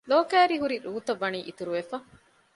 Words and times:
ލޯކައިރީ 0.09 0.55
ހުރި 0.61 0.75
ރޫތައް 0.85 1.19
ވަނީ 1.23 1.39
އިތުރު 1.47 1.71
ވެފަ 1.77 1.97